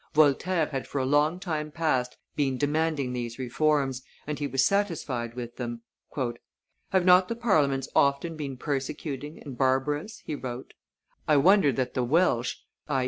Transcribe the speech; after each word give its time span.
Voltaire 0.15 0.65
had 0.65 0.87
for 0.87 0.97
a 0.97 1.05
long 1.05 1.39
time 1.39 1.69
past 1.69 2.17
been 2.35 2.57
demanding 2.57 3.13
these 3.13 3.37
reforms, 3.37 4.01
and 4.25 4.39
he 4.39 4.47
was 4.47 4.65
satisfied 4.65 5.35
with 5.35 5.57
them. 5.57 5.83
"Have 6.89 7.05
not 7.05 7.27
the 7.27 7.35
Parliaments 7.35 7.87
often 7.95 8.35
been 8.35 8.57
persecuting 8.57 9.39
and 9.43 9.55
barbarous?" 9.55 10.23
he 10.25 10.33
wrote; 10.33 10.73
"I 11.27 11.37
wonder 11.37 11.71
that 11.73 11.93
the 11.93 12.03
Welches 12.03 12.63
[i. 12.89 12.99